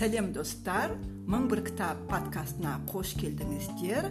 сәлем 0.00 0.30
достар. 0.32 0.94
Мың 1.28 1.50
бір 1.50 1.60
кітап 1.66 1.98
подкастына 2.08 2.78
қош 2.88 3.10
келдіңіздер. 3.20 4.06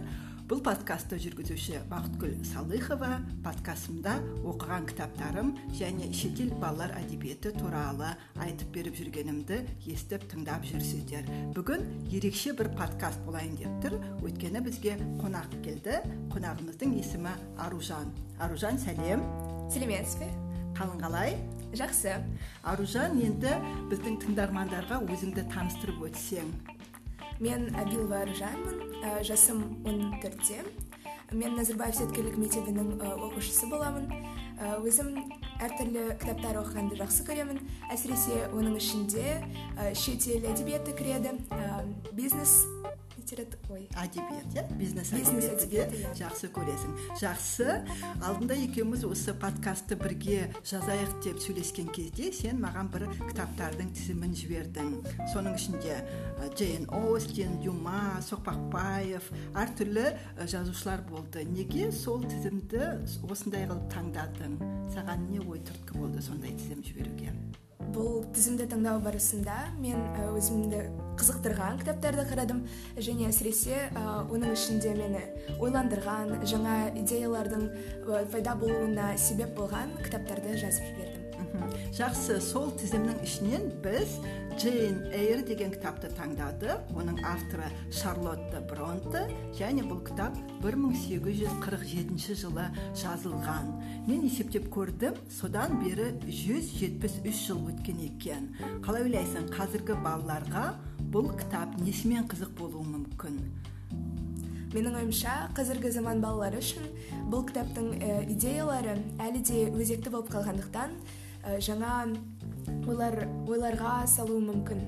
Бұл 0.50 0.60
подкастты 0.62 1.16
жүргізуші 1.18 1.80
бақытгүл 1.90 2.36
салыхова 2.46 3.16
подкастымда 3.42 4.12
оқыған 4.46 4.86
кітаптарым 4.90 5.50
және 5.74 6.12
шетел 6.14 6.52
балалар 6.62 6.94
әдебиеті 7.00 7.50
туралы 7.58 8.12
айтып 8.38 8.70
беріп 8.76 9.00
жүргенімді 9.00 9.58
естіп 9.90 10.28
тыңдап 10.30 10.66
жүрсіздер. 10.70 11.26
Бүгін 11.58 11.82
ерекше 12.14 12.54
бір 12.58 12.70
подкаст 12.78 13.22
болайын 13.26 13.58
деп 13.58 13.80
тұр. 13.82 13.98
Өйткені 14.22 14.62
бізге 14.66 14.94
қонақ 15.22 15.58
келді. 15.66 15.98
Қонағымыздың 16.30 16.94
есімі 17.02 17.34
аружан. 17.66 18.14
Аружан 18.38 18.78
сәлем. 18.78 19.26
Сәлеметсіз 19.74 20.22
бе? 20.22 20.30
Қалың 20.80 21.00
қалай? 21.02 21.34
Жақсы. 21.76 22.14
Аружан 22.64 23.18
енді 23.20 23.50
біздің 23.90 24.16
тыңдармандарға 24.22 25.02
өзіңді 25.12 25.44
таныстырып 25.52 26.06
өтсең. 26.08 26.48
Мен 27.40 27.68
абилова 27.76 28.22
аружанмын 28.24 28.80
ә, 29.04 29.20
жасым 29.20 29.60
он 29.84 30.16
төртте. 30.22 30.64
Мен 31.36 31.54
назарбаев 31.58 31.98
зияткерлік 32.00 32.40
мектебінің 32.40 32.96
оқушысы 33.12 33.68
боламын. 33.68 34.08
Өзім 34.80 35.12
әртүрлі 35.60 36.16
кітаптар 36.22 36.62
оқығанды 36.64 36.96
жақсы 37.04 37.28
көремін. 37.28 37.60
Әсіресе 37.92 38.46
оның 38.48 38.80
ішінде 38.80 39.38
шетел 39.92 40.48
әдебиеті 40.48 40.96
кіреді 40.96 41.36
ә, 41.52 41.84
бизнес 43.30 43.70
ой 43.70 43.86
әдебиет 43.94 44.54
иә? 44.54 44.64
Бизнес 44.78 45.12
әдебиеті 45.14 45.66
иә. 45.70 45.84
жақсы 46.18 46.50
көресің. 46.50 46.96
Жақсы. 47.20 47.76
Алдында 48.26 48.56
екеуміз 48.58 49.04
осы 49.06 49.34
подкастты 49.34 49.96
бірге 49.96 50.50
жазайық 50.66 51.20
деп 51.24 51.38
сөйлескен 51.42 51.90
кезде 51.94 52.32
сен 52.32 52.60
маған 52.62 52.90
бір 52.90 53.06
кітаптардың 53.30 53.92
тізімін 53.94 54.34
жібердің. 54.34 54.90
Соның 55.34 55.54
ішінде 55.58 56.00
джейн 56.56 56.88
остин 56.90 57.60
дюма 57.62 58.18
соқпақбаев 58.26 59.30
әртүрлі 59.54 60.08
жазушылар 60.46 61.04
болды. 61.08 61.44
Неге 61.44 61.90
сол 61.92 62.26
тізімді 62.26 62.82
осындай 63.30 63.68
қылып 63.70 63.86
таңдадың? 63.94 64.58
Саған 64.96 65.30
не 65.30 65.38
ой 65.44 65.62
түрткі 65.62 66.02
болды 66.02 66.22
сондай 66.22 66.56
тізім 66.58 66.82
жіберуге? 66.82 67.29
Тізімді 68.34 68.66
таңдау 68.70 69.00
барысында 69.04 69.56
мен 69.80 70.02
өзімді 70.36 70.82
қызықтырған 71.20 71.80
кітаптарды 71.82 72.24
қарадым. 72.30 72.64
Және 72.96 73.28
әсіресе 73.28 73.90
оның 74.30 74.54
ішінде 74.54 74.94
мені 74.96 75.22
ойландырған 75.58 76.36
жаңа 76.48 76.76
идеялардың 77.02 77.68
пайда 78.32 78.56
болуына 78.60 79.12
себеп 79.18 79.56
болған 79.58 79.96
кітаптарды 80.04 80.56
жазып 80.62 80.86
жібердім. 80.92 81.09
Жақсы 81.96 82.40
сол 82.42 82.70
тізімнің 82.80 83.22
ішінен 83.26 83.70
біз 83.84 84.18
джейн 84.60 84.98
эйр 85.16 85.40
деген 85.46 85.70
кітапты 85.72 86.10
таңдадық. 86.12 86.90
Оның 86.92 87.22
авторы 87.24 87.70
шарлотта 87.94 88.60
бронте 88.68 89.22
және 89.56 89.86
бұл 89.88 90.02
кітап 90.04 90.36
1847 90.60 92.36
жылы 92.36 92.66
жазылған. 92.98 93.70
Мен 94.08 94.26
есептеп 94.28 94.68
көрдім 94.74 95.16
содан 95.32 95.78
бері 95.80 96.10
173 96.26 97.40
жыл 97.46 97.64
өткен 97.72 98.04
екен. 98.04 98.50
Қалай 98.84 99.06
ойлайсың 99.08 99.48
қазіргі 99.54 99.96
балаларға 100.04 100.74
бұл 101.10 101.32
кітап 101.40 101.78
несімен 101.80 102.28
қызық 102.28 102.52
болуы 102.58 102.84
мүмкін? 102.84 103.40
Менің 104.70 105.00
ойымша 105.00 105.48
қазіргі 105.56 105.90
заман 105.90 106.20
балалары 106.22 106.60
үшін 106.62 106.84
бұл 107.32 107.42
кітаптың 107.48 107.88
идеялары 108.30 108.92
әлі 109.18 109.40
де 109.48 109.64
өзекті 109.72 110.12
болып 110.12 110.30
қалғандықтан 110.30 110.94
жаңа 111.60 112.06
ойлар 112.88 113.24
ойларға 113.48 114.06
салуы 114.10 114.40
мүмкін. 114.50 114.80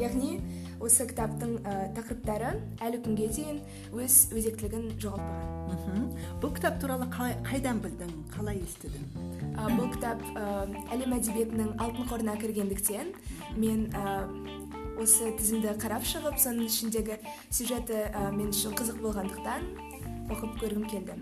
Яғни 0.00 0.40
осы 0.82 1.06
кітаптың 1.08 1.60
тақырыптары 1.96 2.50
әлі 2.82 2.98
күнге 3.04 3.28
дейін 3.32 3.60
өз 3.94 4.16
өзектілігін 4.34 4.96
жоғалтпаған. 5.00 6.08
Бұл 6.42 6.52
кітап 6.56 6.80
туралы 6.82 7.06
қайдан 7.14 7.80
білдің? 7.84 8.10
Қалай 8.34 8.58
естідің? 8.64 9.06
Бұл 9.76 9.88
кітап 9.94 10.22
әлем 10.92 11.14
әдебиетінің 11.16 11.76
алтын 11.78 12.10
қорына 12.10 12.36
кіргендіктен 12.42 13.14
мен 13.56 13.86
осы 15.00 15.30
тізімді 15.38 15.76
қарап 15.80 16.04
шығып 16.08 16.38
соның 16.42 16.68
ішіндегі 16.68 17.20
сюжеті 17.48 18.02
мен 18.36 18.50
үшін 18.50 18.76
қызық 18.76 19.00
болғандықтан 19.04 19.66
оқып 20.34 20.60
көргім 20.60 20.86
келді. 20.90 21.16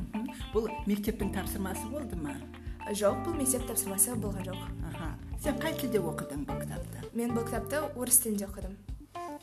Бұл 0.55 0.71
мектептің 0.89 1.35
тапсырмасы 1.35 1.87
болды 1.93 2.17
ма? 2.17 2.39
Жоқ 2.93 3.23
бұл 3.25 3.37
мектеп 3.39 3.65
тапсырмасы 3.69 4.15
болған 4.21 4.45
жоқ. 4.51 4.65
Аха. 4.91 5.09
Сен 5.41 5.57
қай 5.61 5.73
тілде 5.79 6.03
оқыдың 6.05 6.45
бұл 6.49 6.61
кітапты? 6.61 7.09
Мен 7.17 7.33
бұл 7.33 7.47
кітапты 7.49 7.81
орыс 7.97 8.21
тілінде 8.25 8.49
оқыдым. 8.49 8.77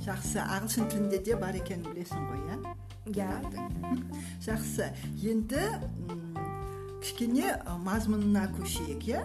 Жақсы 0.05 0.41
ағылшын 0.43 0.89
тілінде 0.91 1.21
де 1.25 1.35
бар 1.35 1.57
екенін 1.57 1.89
білесің 1.89 2.27
ғой 2.29 2.41
иә? 2.45 2.75
Иә. 3.11 3.29
Жақсы. 4.47 4.91
Енді 5.25 5.65
кішкене 7.01 7.57
мазмұнына 7.85 8.47
көшейік 8.57 9.07
иә? 9.09 9.23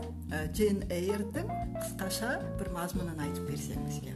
Джейн 0.52 0.84
эйрдің 0.88 1.50
қысқаша 1.80 2.38
бір 2.60 2.72
мазмұнын 2.76 3.26
айтып 3.28 3.52
берсең 3.52 3.84
бізге 3.84 4.15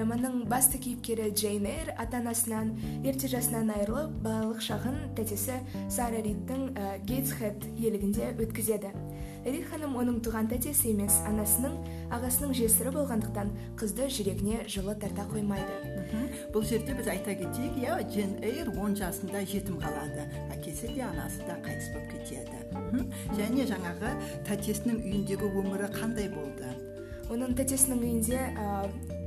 романның 0.00 0.44
басты 0.50 0.78
кейіпкері 0.82 1.30
джейн 1.32 1.66
эйр 1.70 1.92
ата 1.96 2.18
анасынан 2.20 2.74
ерте 3.04 3.30
жасынан 3.30 3.70
айырылып 3.74 4.12
балалық 4.24 4.60
шағын 4.64 4.98
тәтесі 5.16 5.56
сара 5.88 6.20
ридтің 6.24 6.66
ә, 6.74 6.98
гейтсхед 7.08 7.64
иелігінде 7.78 8.34
өткізеді. 8.36 8.92
Рид 9.40 9.64
ханым 9.70 9.94
оның 9.96 10.18
туған 10.20 10.50
тәтесі 10.50 10.90
емес 10.92 11.14
анасының 11.30 11.78
ағасының 12.12 12.52
жесірі 12.58 12.92
болғандықтан 12.98 13.54
қызды 13.80 14.10
жүрегіне 14.12 14.66
жылы 14.68 14.92
тарта 15.00 15.24
қоймайды. 15.30 15.94
Бұл 16.52 16.66
жерде 16.68 16.92
біз 16.98 17.08
айта 17.08 17.38
кетейік 17.40 17.80
иә 17.80 17.96
джейн 18.10 18.36
эйр 18.44 18.68
он 18.76 18.98
жасында 18.98 19.40
жетім 19.48 19.80
қалады. 19.80 20.28
Әкесі 20.52 20.92
де 20.92 21.06
анасы 21.08 21.40
да 21.48 21.56
қайтыс 21.64 21.88
болып 21.94 22.12
кетеді. 22.12 22.60
Және 23.40 23.64
жаңағы 23.72 24.14
тәтесінің 24.50 25.00
үйіндегі 25.06 25.52
өмірі 25.56 25.92
қандай 25.96 26.28
болды? 26.36 26.89
Оның 27.30 27.54
тәтесінің 27.58 28.00
үйінде 28.04 28.40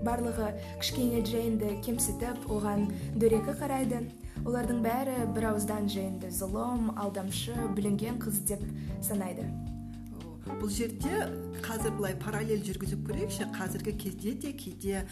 барлығы 0.03 0.49
кішкене 0.81 1.21
джейнді 1.23 1.77
кемсітіп 1.85 2.49
оған 2.51 2.89
дөрекі 3.19 3.55
қарайды. 3.61 4.03
Олардың 4.43 4.81
бәрі 4.83 5.19
бір 5.35 5.51
ауыздан 5.53 5.87
джейнді 5.87 6.31
зұлым 6.35 6.91
алдамшы 6.99 7.55
бүлінген 7.77 8.19
қыз 8.23 8.41
деп 8.49 8.65
санайды. 9.05 9.47
Бұл 10.59 10.69
жерде 10.71 11.27
қазір 11.63 11.93
былай 11.97 12.15
параллель 12.19 12.63
жүргізіп 12.65 13.03
көрейікші. 13.07 13.47
Қазіргі 13.55 13.93
кезде 13.99 14.33
де 14.41 14.51
кейде 14.57 15.03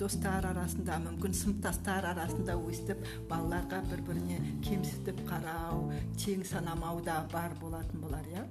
достар 0.00 0.46
арасында 0.46 0.98
мүмкін 1.04 1.34
сыныптастар 1.36 2.06
арасында 2.12 2.56
өстіп 2.68 3.02
балаларға 3.30 3.80
бір 3.90 4.02
біріне 4.08 4.38
кемсітіп 4.66 5.24
қарау 5.28 5.88
тең 6.20 6.44
санамау 6.48 7.02
да 7.04 7.20
бар 7.32 7.56
болатын 7.60 8.04
болар 8.04 8.24
иә? 8.32 8.46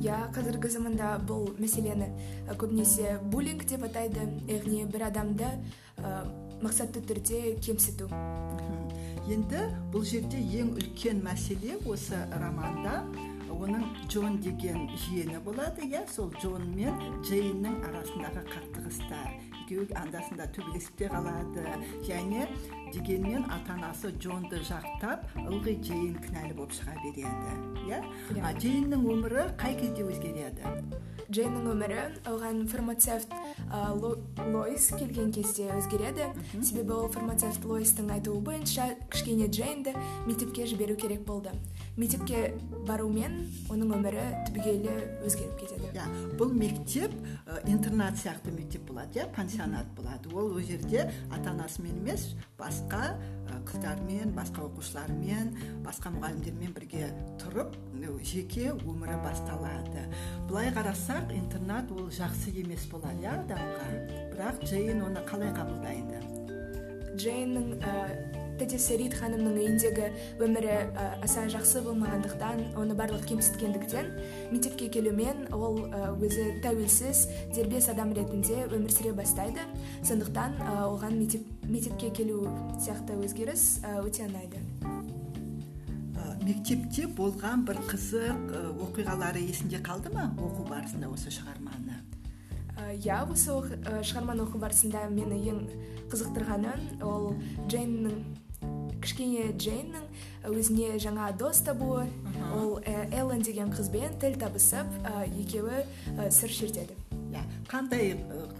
Иә 0.00 0.20
қазіргі 0.36 0.72
заманда 0.76 1.16
бұл 1.28 1.52
мәселені 1.60 2.10
көбінесе 2.56 3.18
буллинг 3.32 3.66
деп 3.68 3.86
атайды. 3.86 4.26
Яғни 4.48 4.84
бір 4.90 5.08
адамды 5.10 5.52
ә, 5.98 6.26
мақсатты 6.62 7.04
түрде 7.04 7.56
кемсіту. 7.62 8.08
Енді 9.26 9.68
бұл 9.92 10.04
жерде 10.06 10.38
ең 10.38 10.76
үлкен 10.78 11.22
мәселе 11.24 11.80
осы 11.84 12.18
романда 12.38 13.02
оның 13.56 13.84
джон 14.08 14.38
деген 14.44 14.88
жиені 15.06 15.38
болады 15.44 15.86
иә 15.86 16.04
сол 16.12 16.30
джон 16.40 16.68
мен 16.74 16.96
джейннің 17.24 17.78
арасындағы 17.88 18.44
қақтығыстар. 18.52 19.30
Екеуі 19.66 19.96
андасында 19.98 20.46
төбелесіп 20.54 20.98
те 21.00 21.08
қалады. 21.10 21.64
Және 22.06 22.46
дегенмен 22.94 23.48
ата 23.50 23.74
анасы 23.74 24.12
джонды 24.20 24.60
жақтап 24.68 25.26
ылғи 25.46 25.78
джейн 25.80 26.14
кінәлі 26.22 26.54
болып 26.58 26.76
шыға 26.76 26.94
береді 27.02 27.26
иә? 27.86 27.98
Yeah? 28.36 28.52
джейннің 28.60 29.08
өмірі 29.10 29.48
қай 29.58 29.74
кезде 29.80 30.06
өзгереді? 30.06 30.76
Джейннің 31.26 31.66
өмірі 31.72 32.02
оған 32.30 32.62
фармацевт 32.70 33.32
лойс 34.52 34.92
келген 34.94 35.32
кезде 35.34 35.66
өзгереді. 35.74 36.28
Себебі 36.62 36.94
ол 36.94 37.10
фармацевт 37.10 37.66
лойстың 37.66 38.12
айтуы 38.14 38.38
бойынша 38.46 38.92
кішкене 39.10 39.48
джейнді 39.50 39.96
мектепке 40.26 40.66
жіберу 40.66 40.94
керек 40.94 41.26
болды. 41.26 41.50
Мектепке 41.96 42.54
барумен 42.86 43.46
оның 43.72 43.94
өмірі 43.96 44.24
түбегейлі 44.46 44.94
өзгеріп 45.26 45.56
кетеді. 45.62 45.88
Иә 45.96 46.04
бұл 46.36 46.52
мектеп 46.52 47.14
интернат 47.64 48.18
сияқты 48.20 48.52
мектеп 48.52 48.84
болады 48.90 49.20
иә 49.20 49.30
пансионат 49.34 49.88
болады. 49.96 50.28
Ол 50.34 50.52
ол 50.52 50.60
жерде 50.60 51.08
ата 51.30 51.50
анасымен 51.50 51.96
емес 52.02 52.34
басқа 52.58 53.16
қыздармен 53.66 54.34
басқа 54.36 54.66
оқушылармен 54.68 55.54
басқа 55.86 56.12
мұғалімдермен 56.14 56.74
бірге 56.76 57.10
тұрып 57.40 57.74
жеке 58.22 58.70
өмірі 58.76 59.16
басталады. 59.24 60.06
Былай 60.48 60.70
қарасақ 60.76 61.32
интернат 61.34 61.90
ол 61.92 62.10
жақсы 62.12 62.52
емес 62.60 62.86
болады 62.92 63.24
иә 63.24 63.38
адамға. 63.40 63.88
Бірақ 64.34 64.64
джейн 64.68 65.02
оны 65.02 65.24
қалай 65.26 65.54
қабылдайды? 65.56 66.20
Джейннің 67.16 68.44
тәтесі 68.60 68.96
рит 69.00 69.14
ханымның 69.18 69.58
үйіндегі 69.60 70.06
өмірі 70.42 70.72
ә, 70.72 71.06
аса 71.24 71.46
жақсы 71.52 71.82
болмағандықтан 71.86 72.76
оны 72.80 72.96
барлық 72.98 73.26
кемсіткендіктен 73.28 74.10
мектепке 74.52 74.88
келумен 74.92 75.46
ол 75.54 75.82
өзі 76.20 76.48
тәуелсіз 76.64 77.26
дербес 77.54 77.90
адам 77.92 78.14
ретінде 78.16 78.64
өмір 78.70 78.92
сүре 78.92 79.12
бастайды. 79.16 79.64
Сондықтан 80.06 80.56
ә, 80.60 80.78
оған 80.88 81.18
мектеп, 81.20 81.44
мектепке 81.68 82.10
келу 82.10 82.46
сияқты 82.80 83.18
өзгеріс 83.26 83.66
өте 84.02 84.26
ұнайды. 84.28 84.62
Мектепте 86.46 87.08
болған 87.10 87.64
бір 87.66 87.80
қызық 87.90 88.52
оқиғалары 88.86 89.40
есінде 89.42 89.80
қалды 89.82 90.12
ма? 90.14 90.28
Оқу 90.38 90.62
барысында 90.68 91.08
осы 91.10 91.32
шығарманы? 91.34 91.98
Иә 93.02 93.24
осы 93.26 93.56
шығарманы 94.06 94.44
оқу 94.44 94.60
барысында 94.62 95.08
мені 95.10 95.40
ең 95.50 95.62
қызықтырғаны 96.12 97.02
ол 97.02 97.32
джейннің 97.66 98.20
кішкене 99.06 99.52
джейннің 99.54 100.06
өзіне 100.50 100.96
жаңа 100.98 101.30
дос 101.38 101.60
табуы 101.62 102.08
ол 102.56 102.80
эллен 102.82 103.44
деген 103.46 103.70
қызбен 103.70 104.18
тіл 104.18 104.34
табысып 104.40 104.90
екеуі 105.30 105.84
сыр 106.34 106.50
шертеді. 106.50 106.96
Иә 107.30 107.44
қандай 107.70 108.16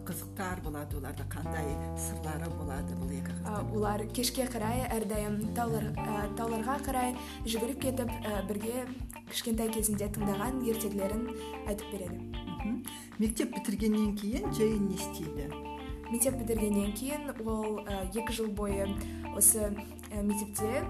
қызықтар 0.07 0.63
болады 0.63 0.99
оларда 1.01 1.27
қандай 1.31 1.67
сырлары 1.99 2.51
болады 2.55 2.95
бұл 3.01 3.11
екі 3.19 3.35
олар 3.75 4.07
кешке 4.15 4.47
қарай 4.47 4.87
әрдайым 4.87 5.41
таулар, 5.59 5.91
тауларға 6.39 6.79
қарай 6.87 7.15
жүгіріп 7.47 7.83
кетіп 7.83 8.13
бірге 8.47 8.87
кішкентай 9.33 9.71
кезінде 9.75 10.11
тыңдаған 10.15 10.63
ертегілерін 10.71 11.31
айтып 11.67 11.91
береді. 11.95 12.23
Мектеп 13.19 13.55
бітіргеннен 13.55 14.15
кейін 14.19 14.53
джейн 14.53 14.91
не 14.91 14.99
істейді? 14.99 15.51
Мектеп 16.11 16.37
бітіргеннен 16.39 16.93
кейін 16.95 17.31
ол 17.47 17.81
екі 18.15 18.35
жыл 18.35 18.51
бойы 18.51 18.87
осы 19.37 19.73
мектепте 20.23 20.85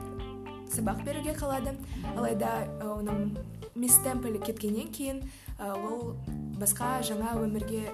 сабақ 0.70 1.04
беруге 1.06 1.32
қалады. 1.36 1.76
Алайда 2.16 2.66
оның 2.82 3.36
мисс 3.74 3.98
темпл 4.04 4.38
кеткеннен 4.42 4.90
кейін 4.92 5.22
ол 5.60 6.16
басқа 6.60 6.98
жаңа 7.06 7.36
өмірге 7.44 7.86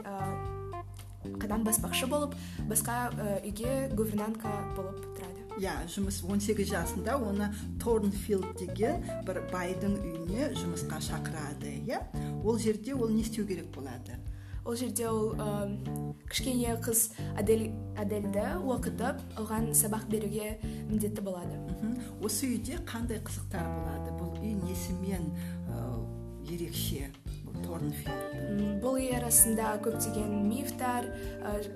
қадам 1.42 1.62
баспақшы 1.66 2.08
болып 2.10 2.34
басқа 2.70 3.12
үйге 3.44 3.90
гувернантка 3.94 4.50
болып 4.76 5.04
тұрады. 5.18 5.44
Иә 5.60 5.74
жұмыс 5.92 6.22
18 6.24 6.64
жасында 6.72 7.18
оны 7.20 7.50
торнфилд 7.82 8.56
деген 8.58 9.04
бір 9.26 9.42
байдың 9.52 9.98
үйіне 10.00 10.52
жұмысқа 10.56 10.98
шақырады 11.04 11.76
иә. 11.84 12.00
Ол 12.42 12.58
жерде 12.58 12.94
ол 12.94 13.10
не 13.12 13.22
істеу 13.22 13.46
керек 13.46 13.68
болады? 13.74 14.16
Ол 14.64 14.76
жерде 14.76 15.08
ол 15.08 15.34
кішкене 16.30 16.76
қыз 16.84 17.10
адель 17.38 17.70
адельді 17.98 18.44
оқытып 18.62 19.18
оған 19.42 19.72
сабақ 19.76 20.06
беруге 20.08 20.58
міндетті 20.88 21.20
болады. 21.24 21.58
Осы 22.22 22.46
үйде 22.46 22.78
қандай 22.86 23.18
қызықтар 23.24 23.66
болады? 23.66 24.14
Бұл 24.20 24.38
үй 24.38 24.54
несімен 24.62 25.32
ерекше? 26.46 27.10
Бұл 28.82 28.96
үй 28.96 29.10
арасында 29.16 29.76
көптеген 29.84 30.32
мифтар 30.48 31.06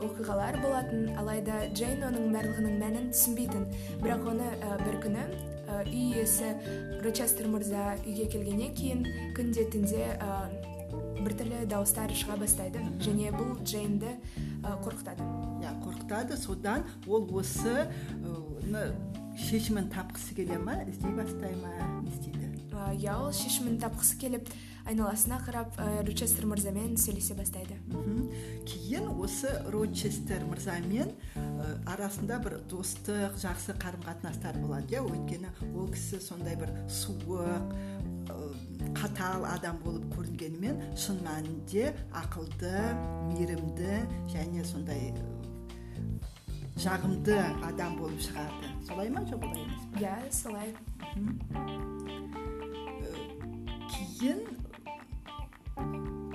оқиғалар 0.03 0.59
болатын. 0.63 1.11
Алайда 1.21 1.67
джейн 1.75 2.03
оның 2.09 2.33
барлығының 2.35 2.81
мәнін 2.81 3.11
түсінбейтін. 3.13 3.69
Бірақ 4.03 4.27
оны 4.33 4.49
бір 4.83 4.99
күні 5.05 5.27
үй 5.87 6.17
иесі 6.17 6.55
рочестер 7.05 7.49
мырза 7.53 7.95
үйге 8.03 8.27
келгеннен 8.33 8.75
кейін 8.79 9.05
күнде 9.37 9.67
түнде 9.73 10.09
біртүрлі 11.27 11.67
дауыстар 11.67 12.15
шыға 12.15 12.39
бастайды. 12.41 12.81
Және 13.03 13.33
бұл 13.35 13.59
джейнді 13.67 14.15
қорқытады. 14.63 15.27
Иә 15.63 15.75
қорқытады. 15.83 16.39
Содан 16.39 16.87
ол 17.07 17.27
осы 17.37 17.89
шешімін 19.37 19.91
тапқысы 19.93 20.39
келе 20.39 20.57
ма 20.57 20.79
іздей 20.87 21.13
бастай 21.13 21.53
ма 21.61 21.75
не 22.01 22.15
істейді? 22.15 22.47
Иә 23.03 23.19
ол 23.19 23.35
шешімін 23.37 23.77
тапқысы 23.83 24.17
келіп 24.21 24.49
айналасына 24.87 25.41
қарап 25.43 25.77
рочестер 26.07 26.47
мырзамен 26.47 26.97
сөйлесе 26.97 27.35
бастайды. 27.37 27.77
Кейін 28.65 29.11
осы 29.13 29.51
рочестер 29.75 30.47
мырзамен 30.49 31.13
арасында 31.91 32.39
бір 32.45 32.61
достық 32.71 33.37
жақсы 33.43 33.77
қарым 33.83 34.07
қатынастар 34.07 34.57
болады. 34.63 34.95
Иә 34.95 35.05
өйткені 35.05 35.53
ол 35.75 35.91
кісі 35.93 36.23
сондай 36.23 36.57
бір 36.57 36.73
суық 36.89 37.61
қатал 38.95 39.47
адам 39.49 39.79
болып 39.85 40.05
көрінгенімен 40.15 40.83
шын 40.99 41.19
мәнінде 41.27 41.91
ақылды 42.23 42.73
мейірімді 43.31 43.99
және 44.33 44.65
сондай 44.65 45.13
жағымды 46.77 47.39
адам 47.67 47.97
болып 47.99 48.21
шығады 48.21 48.73
солай 48.89 49.11
ма 49.11 49.25
жоқ 49.31 49.47
олай 49.49 49.63
емес 49.65 49.83
иә 50.03 50.17
солай. 50.33 50.75
Кейін 53.95 54.45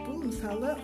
бұл 0.01 0.25
мысалы 0.25 0.75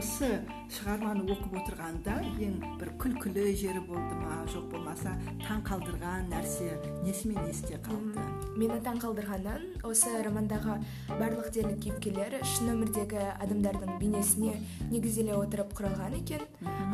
осы 0.00 0.32
шығарманы 0.70 1.24
оқып 1.34 1.54
отырғанда 1.60 2.14
ең 2.46 2.58
бір 2.78 2.90
күлкілі 3.02 3.46
жері 3.58 3.80
болды 3.88 4.18
ма 4.20 4.36
жоқ 4.52 4.68
болмаса 4.72 5.16
таң 5.42 5.64
қалдырған 5.66 6.28
нәрсе 6.30 6.76
несімен 7.02 7.48
есте 7.48 7.78
қалды? 7.84 8.22
Мені 8.60 8.78
таң 8.84 9.00
қалдырғаны 9.02 9.56
осы 9.86 10.12
романдағы 10.24 10.76
барлық 11.08 11.50
дерлік 11.54 11.80
кейіпкерлер 11.84 12.36
шын 12.52 12.74
өмірдегі 12.74 13.24
адамдардың 13.42 13.98
бейнесіне 14.00 14.54
негізделе 14.92 15.34
отырып 15.38 15.74
құралған 15.78 16.16
екен. 16.20 16.46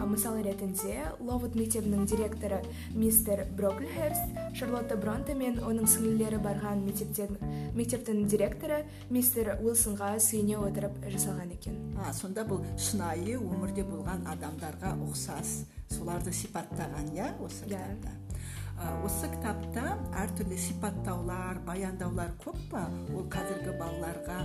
Мысал 0.07 0.39
ретінде 0.41 1.11
ловуд 1.21 1.57
мектебінің 1.59 2.07
директоры 2.07 2.61
мистер 2.95 3.45
брокльхерст 3.59 4.37
шарлотта 4.57 4.97
бронте 4.97 5.35
мен 5.35 5.59
оның 5.59 5.89
сіңлілері 5.91 6.39
барған 6.45 6.85
мектептен 6.87 7.37
мектептің 7.77 8.23
директоры 8.31 8.85
мистер 9.11 9.57
уилсонға 9.59 10.15
сүйене 10.23 10.61
отырып 10.61 10.95
жасалған 11.11 11.57
екен. 11.57 11.81
А 11.99 12.13
сонда 12.15 12.45
бұл 12.47 12.63
шынайы 12.79 13.37
өмірде 13.67 13.83
болған 13.83 14.21
адамдарға 14.31 14.93
ұқсас. 15.09 15.65
Соларды 15.91 16.31
сипаттаған 16.31 17.11
иә 17.17 17.33
осы 17.43 17.67
кітапта? 17.67 18.26
Осы 19.07 19.29
кітапта 19.33 19.97
әртүрлі 20.21 20.57
сипаттаулар 20.61 21.61
баяндаулар 21.67 22.33
көп 22.43 22.59
па? 22.71 22.85
Ол 23.15 23.25
қазіргі 23.33 23.73
балаларға 23.79 24.39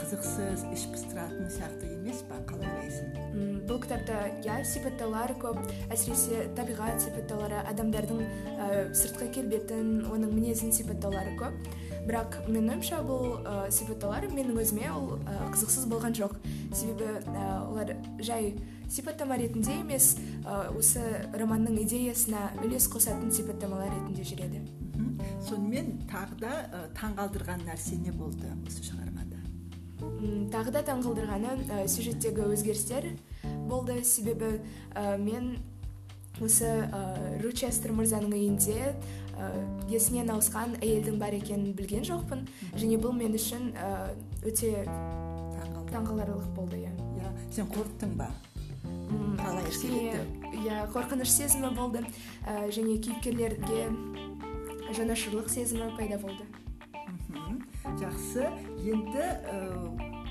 қызықсыз 0.00 0.64
іш 0.74 0.86
пыстыратын 0.92 1.48
сияқты 1.54 1.90
емес 1.96 2.20
па? 2.28 2.40
Қалай 2.48 2.68
ойлайсың? 2.68 3.62
Бұл 3.68 3.80
кітапта 3.84 4.18
иә 4.44 4.58
сипаттаулар 4.68 5.32
көп 5.40 5.60
әсіресе 5.92 6.48
табиғат 6.58 7.00
сипаттаулары 7.06 7.62
адамдардың 7.72 8.24
сыртқы 8.96 9.30
келбетін 9.38 10.04
оның 10.10 10.34
мінезін 10.34 10.74
сипаттаулары 10.76 11.36
көп. 11.40 11.70
Бірақ 12.08 12.40
менің 12.48 12.74
ойымша 12.74 13.00
бұл 13.06 13.40
ә, 13.44 13.70
сипаттаулар 13.70 14.26
менің 14.32 14.56
өзіме 14.62 14.88
ол 14.90 15.18
ә, 15.20 15.36
қызықсыз 15.52 15.84
болған 15.90 16.16
жоқ. 16.16 16.36
Себебі 16.72 17.12
ә, 17.28 17.44
олар 17.68 17.92
жай 18.24 18.54
сипаттама 18.90 19.38
ретінде 19.38 19.78
емес 19.80 20.16
ә, 20.42 20.68
осы 20.76 21.02
романның 21.38 21.78
идеясына 21.84 22.50
үлес 22.64 22.88
қосатын 22.90 23.30
сипаттамалар 23.34 23.92
ретінде 23.94 24.26
жүреді. 24.26 24.64
Сонымен 25.46 25.92
тағы 26.10 26.38
да 26.42 26.52
ә, 26.66 26.82
таңғалдырған 26.98 27.64
нәрсе 27.68 28.00
не 28.02 28.10
болды 28.10 28.50
осы 28.66 28.82
шығармада? 28.88 29.38
Тағы 30.52 30.74
да 30.74 30.82
таңғалдырғаны 30.90 31.54
ә, 31.70 31.86
сюжеттегі 31.88 32.48
өзгерістер 32.50 33.12
болды. 33.70 34.00
Себебі 34.04 34.58
ә, 34.94 35.16
мен 35.22 35.56
осы 36.42 36.66
ә, 36.66 37.38
ручестер 37.44 37.94
мырзаның 37.94 38.34
үйінде 38.34 38.90
ә, 38.90 39.52
есінен 39.92 40.34
ауысқан 40.34 40.80
әйелдің 40.82 41.22
бар 41.22 41.38
екенін 41.38 41.74
білген 41.78 42.02
жоқпын. 42.10 42.46
Және 42.74 42.98
бұл 43.00 43.14
мен 43.14 43.38
үшін 43.38 43.70
ә, 43.78 44.10
өте 44.42 44.74
таңғаларлық 45.90 46.54
болды 46.54 46.84
иә. 46.84 46.94
Иә. 47.18 47.34
Сен 47.54 47.70
қорықтың 47.70 48.16
ба? 48.18 48.30
Қалай 49.44 49.66
иә 50.60 50.84
қорқыныш 50.94 51.30
сезімі 51.32 51.72
болды. 51.76 52.04
Ә, 52.46 52.68
және 52.72 52.98
кейіпкерлерге 53.02 53.88
жанашырлық 54.96 55.50
сезімі 55.52 55.90
пайда 55.96 56.20
болды. 56.22 56.46
Жақсы. 58.00 58.48
Енді 58.84 59.24
ә, 59.24 59.60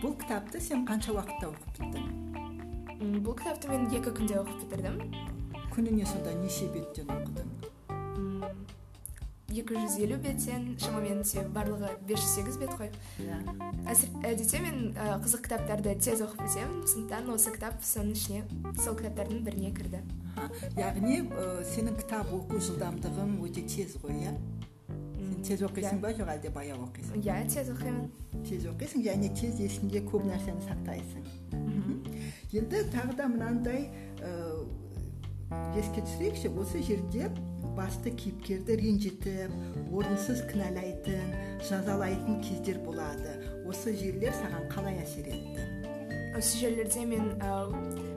бұл 0.01 0.15
кітапты 0.19 0.61
сен 0.63 0.85
қанша 0.87 1.13
уақытта 1.17 1.51
оқып 1.51 1.79
біттің 1.79 2.27
бұл 3.23 3.35
кітапты 3.39 3.69
мен 3.71 3.87
екі 3.95 4.11
күнде 4.11 4.39
оқып 4.41 4.65
бітірдім. 4.65 4.99
Күніне 5.73 6.05
сонда 6.07 6.33
неше 6.41 6.67
беттен 6.73 7.07
оқыдың? 7.15 7.58
Екі 9.59 9.75
жүз 9.77 9.97
елу 10.05 10.17
беттен 10.23 10.67
шамамен 10.81 11.23
себебі 11.27 11.53
барлығы 11.55 11.89
бес 12.07 12.21
жүз 12.23 12.35
сегіз 12.37 12.59
бет 12.61 12.71
қой. 12.79 12.91
Иә 13.19 13.39
әдетте 14.29 14.61
мен 14.63 14.93
ә, 14.95 15.17
қызық 15.23 15.45
кітаптарды 15.47 15.95
тез 15.99 16.23
оқып 16.25 16.45
бітемін 16.45 16.85
сондықтан 16.87 17.33
осы 17.33 17.53
кітап 17.55 17.81
соның 17.83 18.15
ішіне 18.15 18.43
сол 18.83 18.95
кітаптардың 18.99 19.43
біріне 19.47 19.73
кірді. 19.75 20.01
Яғни 20.79 21.21
ә, 21.25 21.49
сенің 21.73 21.99
кітап 21.99 22.31
оқу 22.35 22.61
жылдамдығың 22.69 23.35
өте 23.45 23.65
тез 23.67 23.97
ғой 24.03 24.23
иә? 24.23 24.33
Сен 25.19 25.43
тез 25.45 25.61
оқисың 25.67 26.01
ба 26.03 26.11
жоқ 26.15 26.33
әлде 26.35 26.51
баяу 26.55 26.81
оқисың 26.87 27.21
иә 27.23 27.41
тез 27.51 27.69
оқимын. 27.73 28.09
Тез 28.47 28.65
оқисың 28.71 29.05
және 29.05 29.29
тез 29.35 29.59
есіңде 29.59 30.03
көп 30.07 30.25
нәрсені 30.27 30.63
сақтайсың. 30.67 31.27
Енді 32.55 32.83
тағы 32.93 33.15
да 33.15 33.27
мынандай 33.29 33.89
ә, 34.19 34.33
еске 35.77 36.01
түсірейікші 36.01 36.51
осы 36.59 36.81
жерде 36.85 37.29
басты 37.77 38.11
кейіпкерді 38.11 38.75
ренжітіп 38.79 39.93
орынсыз 39.95 40.43
кінәлайтын 40.49 41.33
жазалайтын 41.67 42.41
кездер 42.43 42.79
болады. 42.85 43.37
Осы 43.69 43.93
жерлер 43.97 44.35
саған 44.37 44.67
қалай 44.71 44.99
әсер 45.03 45.29
етті? 45.31 45.65
Осы 46.37 46.59
жерлерде 46.61 47.05
мен 47.09 47.33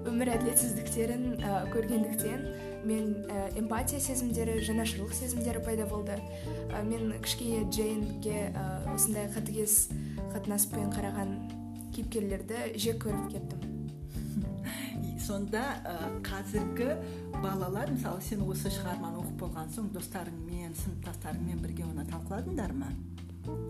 өмір 0.08 0.34
әділетсіздіктерін 0.36 1.40
көргендіктен 1.72 2.46
мен 2.86 3.12
эмпатия 3.58 4.00
сезімдері 4.02 4.60
жанашырлық 4.66 5.14
сезімдері 5.16 5.64
пайда 5.64 5.86
болды. 5.90 6.18
Мен 6.86 7.14
кішкене 7.22 7.64
джейнге 7.70 8.52
осындай 8.94 9.30
қатыгез 9.32 9.90
қатынаспен 10.34 10.92
қараған 10.94 11.36
кейіпкерлерді 11.94 12.72
жек 12.76 13.04
көріп 13.06 13.30
кеттім. 13.34 13.71
Сонда 15.22 15.62
ә, 15.86 15.96
қазіргі 16.26 16.96
балалар 17.42 17.90
мысалы 17.94 18.22
сен 18.24 18.42
осы 18.46 18.70
шығарманы 18.72 19.22
оқып 19.22 19.38
болған 19.44 19.72
соң 19.74 19.90
достарыңмен 19.94 20.74
сыныптастарыңмен 20.82 21.62
бірге 21.62 21.86
оны 21.88 22.06
талқыладыңдар 22.10 22.74
ма? 22.76 22.90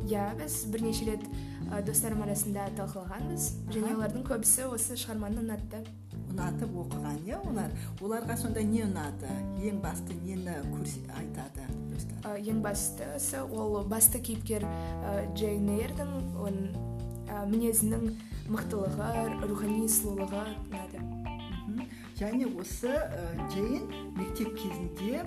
Иә 0.08 0.32
біз 0.36 0.58
бірнеше 0.72 1.06
рет 1.08 1.22
ә, 1.70 1.80
достарым 1.84 2.22
арасында 2.26 2.68
талқылағанбыз. 2.76 3.48
Және 3.72 3.94
олардың 3.96 4.26
көбісі 4.28 4.66
осы 4.72 4.96
шығарманы 5.00 5.40
ұнатты. 5.44 5.80
Ұнатып 6.32 6.74
оқыған 6.82 7.22
иә 7.28 7.38
олар? 7.48 7.72
Оларға 8.00 8.36
сонда 8.40 8.64
не 8.64 8.82
ұнады? 8.86 9.32
Ең 9.64 9.80
басты 9.84 10.16
нені 10.24 10.58
көрсе, 10.72 11.04
айтады 11.16 11.68
достар? 11.92 12.20
Ә, 12.24 12.36
ең 12.40 12.60
бастысы 12.64 13.42
ол 13.44 13.82
басты 13.88 14.20
кейіпкер 14.20 14.64
ә, 14.64 15.16
джейн 15.36 15.68
эйрдің 15.78 16.14
оның 16.44 16.92
мінезінің 17.52 18.08
мықтылығы 18.52 19.48
рухани 19.48 19.88
сұлулығы 19.88 20.46
ұнады. 20.68 21.11
Және 22.22 22.46
осы 22.54 22.86
ә, 22.86 23.48
джейн 23.50 23.88
мектеп 24.14 24.54
кезінде 24.54 25.24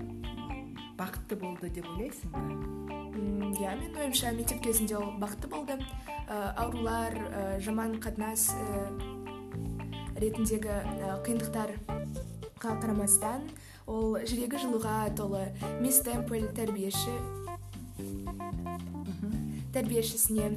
бақытты 0.96 1.36
болды 1.36 1.68
деп 1.76 1.88
ойлайсың 1.92 2.32
ба? 2.32 2.44
Иә 3.60 3.74
менің 3.82 3.98
ойымша 4.00 4.32
мектеп 4.36 4.62
кезінде 4.64 4.96
ол 4.96 5.12
бақытты 5.20 5.50
болды. 5.52 5.76
Ә, 6.30 6.54
аурулар 6.56 7.18
ә, 7.20 7.42
жаман 7.60 7.98
қатынас 8.00 8.48
ә, 8.56 8.86
ретіндегі 10.24 10.72
ә, 10.72 11.18
қиындықтарға 11.28 12.78
қарамастан 12.80 13.44
ол 13.92 14.16
жүрегі 14.24 14.62
жылуға 14.64 15.10
толы 15.20 15.50
мисс 15.84 16.00
темпл 16.06 16.48
тәрбиеші 16.56 17.18
тәрбиешісіне 19.76 20.48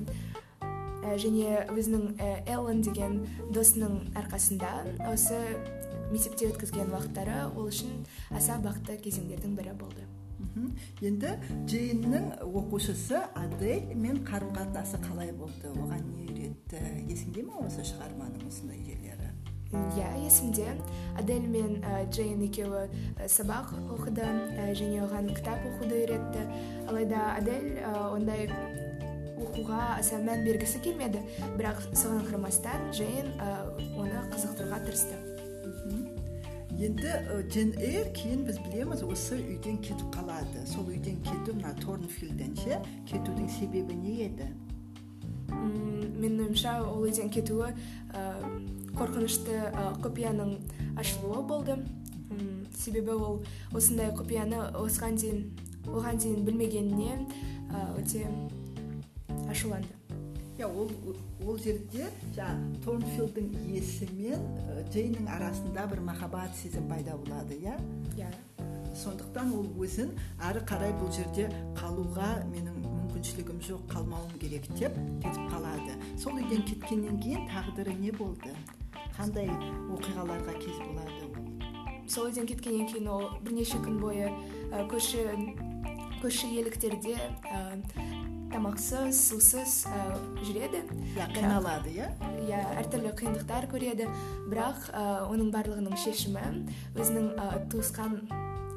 және 1.19 1.67
өзінің 1.73 2.07
эллен 2.47 2.81
деген 2.87 3.21
досының 3.55 4.01
арқасында 4.19 4.71
осы 5.11 5.41
мектепте 6.13 6.49
өткізген 6.53 6.93
уақыттары 6.95 7.41
ол 7.55 7.69
үшін 7.69 8.05
аса 8.31 8.59
бақытты 8.63 8.99
кезеңдердің 9.05 9.59
бірі 9.59 9.75
болды. 9.79 10.07
Енді 11.03 11.35
джейннің 11.67 12.29
оқушысы 12.47 13.21
адель 13.35 13.95
мен 13.99 14.23
қарым 14.27 14.53
қатынасы 14.55 15.01
қалай 15.03 15.33
болды? 15.35 15.71
Оған 15.75 16.05
не 16.13 16.27
үйретті? 16.29 16.83
Есіңде 17.11 17.43
ме 17.47 17.59
осы 17.65 17.85
шығарманың 17.87 18.47
осындай 18.47 18.79
жерлері? 18.87 19.33
Иә 19.99 20.13
есімде. 20.25 20.67
Адель 21.19 21.45
мен 21.45 21.83
ә, 21.83 22.07
джейн 22.09 22.41
екеуі 22.47 22.87
ә, 23.19 23.29
сабақ 23.29 23.75
оқыды 23.99 24.25
ә, 24.25 24.71
және 24.79 25.03
оған 25.05 25.29
кітап 25.35 25.61
оқуды 25.75 26.05
үйретті. 26.05 26.47
Алайда 26.89 27.35
адель 27.35 27.83
ә, 27.83 27.95
ондай 28.15 28.49
оқуға 29.37 29.99
аса 29.99 30.23
мән 30.23 30.47
бергісі 30.47 30.81
келмеді. 30.81 31.21
Бірақ 31.59 31.85
соған 31.93 32.25
қарамастан 32.31 32.93
джейн 32.95 33.35
ә, 33.37 33.59
оны 33.99 34.23
қызықтыруға 34.33 34.87
тырысты. 34.87 35.28
Енді 36.79 37.13
джен 37.51 37.73
эйр 37.83 38.13
кейін 38.15 38.45
біз 38.47 38.59
білеміз 38.63 39.03
осы 39.03 39.39
үйден 39.41 39.81
кетіп 39.83 40.09
қалады. 40.15 40.63
Сол 40.71 40.87
үйден 40.87 41.19
кету 41.27 41.57
мына 41.57 41.75
торнфилден 41.83 42.55
ше 42.57 42.79
кетудің 43.11 43.49
себебі 43.51 43.97
не 43.99 44.15
еді? 44.29 44.49
Менің 45.51 46.45
ойымша 46.47 46.79
ол 46.85 47.03
үйден 47.03 47.33
кетуі 47.35 47.73
ә, 48.15 48.23
қорқынышты 48.95 49.59
ә, 49.73 49.91
құпияның 50.05 50.59
ашылуы 51.01 51.43
болды. 51.43 51.81
Себебі 52.79 53.17
ол 53.19 53.43
осындай 53.75 54.13
құпияны 54.15 54.69
осыған 54.79 55.19
дейін 55.19 55.47
оған 55.89 56.21
дейін 56.23 56.45
білмегеніне 56.47 57.17
өте 57.99 58.29
ашуланды. 59.51 59.98
Иә 60.59 60.67
ол 60.67 60.91
ол 61.47 61.59
жерде 61.63 62.09
жаңағы 62.35 62.81
торнфилдтің 62.83 63.51
иесі 63.69 64.09
мен 64.19 64.43
джейннің 64.91 65.29
арасында 65.31 65.85
бір 65.93 66.01
махаббат 66.09 66.57
сезім 66.59 66.89
пайда 66.91 67.15
болады 67.17 67.55
иә? 67.55 67.77
Иә. 68.19 68.31
Сондықтан 68.99 69.53
ол 69.55 69.69
өзін 69.79 70.11
ары 70.43 70.65
қарай 70.67 70.91
бұл 70.99 71.13
жерде 71.15 71.47
қалуға 71.79 72.43
менің 72.51 72.81
мүмкіншілігім 72.83 73.63
жоқ 73.69 73.87
қалмауым 73.93 74.35
керек 74.43 74.67
деп 74.75 74.99
кетіп 75.23 75.47
қалады. 75.53 75.95
Сол 76.19 76.41
үйден 76.43 76.67
кеткеннен 76.67 77.23
кейін 77.23 77.47
тағдыры 77.53 77.95
не 78.01 78.11
болды? 78.11 78.51
Қандай 79.15 79.47
оқиғаларға 79.95 80.59
кез 80.59 80.83
болады 80.83 81.29
ол? 81.29 81.39
Сол 82.11 82.33
үйден 82.33 82.51
кеткеннен 82.51 82.91
кейін 82.91 83.13
ол 83.15 83.29
бірнеше 83.47 83.79
күн 83.85 84.03
бойы 84.03 84.33
көрші 84.91 85.23
көрші 86.19 86.51
еліктерде 86.59 87.15
тамақсыз 88.53 89.21
сусыз 89.29 89.85
ә, 89.89 90.03
жүреді. 90.43 90.83
Иә 91.15 91.29
қиналады 91.35 91.93
иә 91.95 92.09
иә 92.47 92.61
әртүрлі 92.83 93.15
қиындықтар 93.19 93.69
көреді. 93.73 94.09
Бірақ 94.51 94.91
ә, 94.93 95.05
оның 95.29 95.53
барлығының 95.55 95.97
шешімі 96.05 96.45
өзінің 96.97 97.33
ә, 97.37 97.49
туысқан 97.73 98.21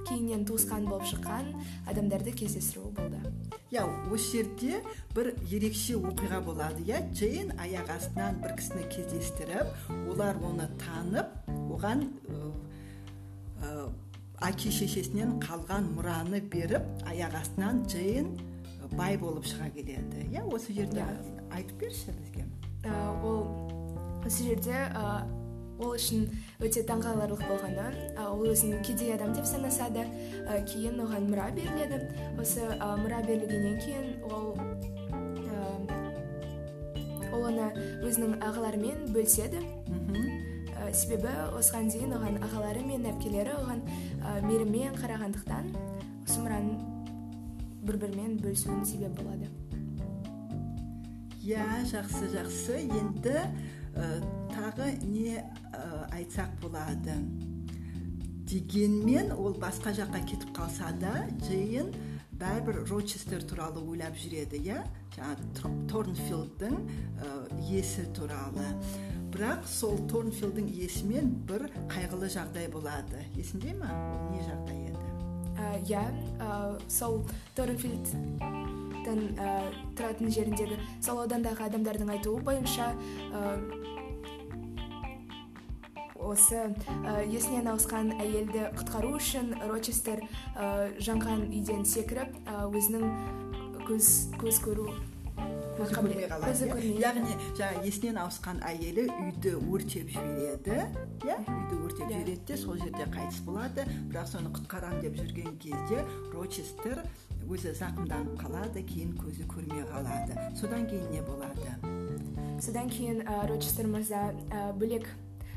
кейіннен 0.08 0.44
туысқан 0.50 0.88
болып 0.90 1.06
шыққан 1.10 1.52
адамдарды 1.90 2.34
кездестіру 2.36 2.92
болды. 2.98 3.22
Иә 3.72 3.86
осы 4.12 4.42
жерде 4.42 4.82
бір 5.16 5.32
ерекше 5.48 5.96
оқиға 6.00 6.42
болады 6.44 6.84
иә 6.84 7.06
джейн 7.14 7.54
аяқ 7.62 7.94
астынан 7.96 8.42
бір 8.44 8.58
кісіні 8.60 8.88
кездестіріп 8.92 9.92
олар 10.12 10.40
оны 10.44 10.68
танып 10.82 11.32
оған 11.72 12.08
әке 14.42 14.72
шешесінен 14.74 15.38
қалған 15.44 15.92
мұраны 15.96 16.42
беріп 16.52 16.88
аяқ 17.08 17.38
астынан 17.44 17.86
джейн 17.86 18.34
бай 18.98 19.18
болып 19.18 19.46
шыға 19.48 19.70
келеді. 19.76 20.26
Иә 20.32 20.44
осы 20.52 20.74
жерде 20.74 21.04
айтып 21.52 21.80
берші 21.80 22.14
бізге. 22.18 22.46
Ол 23.24 23.46
осы 24.26 24.44
жерде 24.50 24.76
ол 25.82 25.96
үшін 25.96 26.28
өте 26.62 26.84
таңғаларлық 26.86 27.42
болғаны 27.50 27.88
ол 28.22 28.44
өзін 28.52 28.84
кедей 28.86 29.16
адам 29.16 29.34
деп 29.34 29.48
санасады. 29.50 30.06
Кейін 30.70 31.02
оған 31.06 31.30
мұра 31.32 31.50
беріледі. 31.56 32.04
Осы 32.42 32.68
мұра 33.02 33.24
берілгеннен 33.26 33.80
кейін 33.82 34.06
ол 34.30 34.54
ол 37.32 37.48
оны 37.48 37.72
өзінің 38.04 38.38
ағаларымен 38.44 39.10
бөліседі. 39.16 39.64
Себебі 40.92 41.32
осыған 41.56 41.88
дейін 41.94 42.18
оған 42.18 42.40
ағалары 42.44 42.82
мен 42.84 43.06
әпкелері 43.08 43.54
оған 43.56 43.84
мейіріммен 44.44 44.98
қарағандықтан 45.00 45.70
осы 46.26 46.42
мұраны 46.42 46.91
бір 47.82 47.98
бірімен 48.02 48.38
бөлісуінің 48.42 48.86
себебі 48.86 49.24
болады. 49.24 49.50
Иә 51.42 51.82
жақсы 51.90 52.30
жақсы. 52.36 52.84
Енді 52.86 53.34
ә, 53.34 54.10
тағы 54.54 54.92
не 55.02 55.40
ә, 55.42 55.82
айтсақ 56.14 56.60
болады? 56.62 57.18
Дегенмен 58.52 59.32
ол 59.34 59.56
басқа 59.58 59.96
жаққа 59.98 60.22
кетіп 60.28 60.54
қалса 60.58 60.92
да 61.02 61.26
джейн 61.42 61.90
бәрібір 62.38 62.84
рочестер 62.92 63.42
туралы 63.48 63.82
ойлап 63.82 64.18
жүреді 64.22 64.62
иә? 64.62 64.84
Жаңағы 65.16 65.74
торнфилдтың 65.90 66.78
ә, 66.78 67.34
иесі 67.66 68.06
туралы. 68.14 68.70
Бірақ 69.34 69.66
сол 69.66 69.98
торнфилдтың 70.12 70.70
иесімен 70.70 71.34
бір 71.50 71.70
қайғылы 71.90 72.30
жағдай 72.30 72.70
болады. 72.70 73.26
Есіңде 73.40 73.74
ма 73.80 73.90
не 74.30 74.46
жағдай 74.46 74.91
иә 75.88 76.04
сол 76.92 77.22
торнфилдтің 77.58 79.22
тұратын 79.98 80.32
жеріндегі 80.34 80.78
сол 81.04 81.24
аудандағы 81.24 81.68
адамдардың 81.68 82.12
айтуы 82.16 82.42
бойынша 82.46 82.92
осы 86.22 86.64
есінен 87.32 87.72
ауысқан 87.74 88.14
әйелді 88.22 88.68
құтқару 88.78 89.16
үшін 89.18 89.56
рочестер 89.72 90.22
жанған 91.02 91.48
үйден 91.50 91.86
секіріп 91.88 92.38
өзінің 92.70 93.08
көз 93.90 94.12
көз 94.42 94.62
көру 94.64 94.92
қалады 95.90 96.68
яғни 97.02 97.38
жаңағы 97.58 97.86
есінен 97.88 98.20
ауысқан 98.22 98.62
әйелі 98.68 99.08
үйді 99.10 99.56
өртеп 99.72 100.12
жібереді 100.14 100.76
иә? 100.76 101.38
Үйді 101.42 101.80
өртеп 101.86 102.06
иә. 102.06 102.20
жібереді 102.20 102.46
де 102.48 102.58
сол 102.58 102.78
жерде 102.78 103.08
қайтыс 103.10 103.42
болады. 103.46 103.86
Бірақ 104.12 104.28
соны 104.30 104.52
құтқарамын 104.54 105.02
деп 105.02 105.18
жүрген 105.20 105.58
кезде 105.62 106.06
рочестер 106.34 107.02
өзі 107.50 107.74
зақымданып 107.76 108.38
қалады 108.40 108.86
кейін 108.86 109.18
көзі 109.18 109.48
көрмей 109.50 109.84
қалады. 109.90 110.38
Содан 110.60 110.88
кейін 110.88 111.10
не 111.12 111.22
болады? 111.22 111.76
Содан 112.62 112.90
кейін 112.90 113.26
ә, 113.26 113.48
рочестер 113.50 113.88
мырза 113.88 114.32
ә, 114.52 114.72
бөлек 114.78 115.08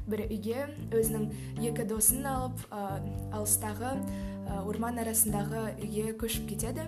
бір 0.09 0.27
үйге 0.27 0.67
өзінің 0.93 1.29
екі 1.65 1.87
досын 1.89 2.27
алып 2.29 2.65
алыстағы 3.45 3.91
орман 4.65 4.99
арасындағы 5.03 5.75
үйге 5.83 6.15
көшіп 6.17 6.47
кетеді. 6.49 6.87